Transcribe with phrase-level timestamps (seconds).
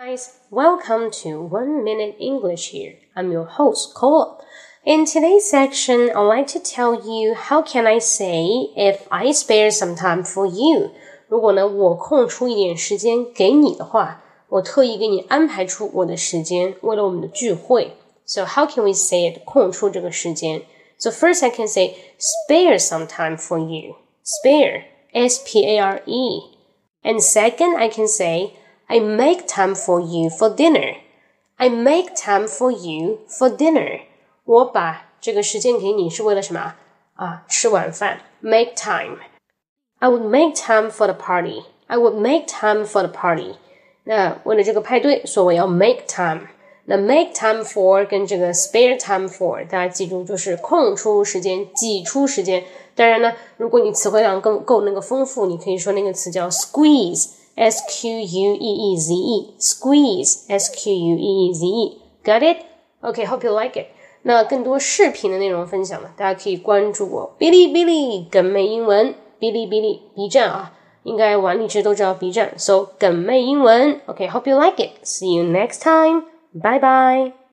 [0.00, 2.96] Guys, welcome to One Minute English here.
[3.16, 4.44] I'm your host, Cole.
[4.84, 8.44] In today's section, I'd like to tell you how can I say
[8.76, 10.90] if I spare some time for you.
[11.28, 17.96] 如果呢，我空出一点时间给你的话，我特意给你安排出我的时间，为了我们的聚会。
[18.26, 19.44] So how can we say it?
[19.44, 20.62] 空出这个时间。
[20.98, 23.96] So first I can say spare some time for you.
[24.22, 26.42] Spare, S-P-A-R-E.
[27.02, 28.50] And second I can say
[28.90, 30.96] I make time for you for dinner.
[31.56, 34.00] I make time for you for dinner.
[34.44, 36.74] 我把这个时间给你是为了什么
[37.14, 37.44] 啊？
[37.48, 39.18] 吃晚饭，make time.
[39.98, 41.64] I would make time for the party.
[41.86, 43.56] I would make time for the party.
[44.04, 46.48] 那为了这个派对，所以我要 make time。
[46.84, 52.62] 那 make time for 跟这个 spare time for，大家记住就是空出时间、挤出时间。
[52.94, 57.30] 当然呢，如果你词汇量更够那个丰富，你可以说那个词叫 squeeze。
[57.60, 61.98] S Q U E E Z E squeeze S Q U E E Z E
[62.24, 62.58] got it?
[63.02, 63.86] Okay, hope you like it.
[64.22, 70.72] 那更多视频的内容分享呢，大家可以关注我哔哩哔哩梗妹英文哔哩哔哩 B 站啊，
[71.04, 74.00] 应该玩荔枝都知道 B 站，搜梗妹英文。
[74.08, 75.04] Okay, hope you like it.
[75.04, 76.24] See you next time.
[76.52, 77.36] Bye bye.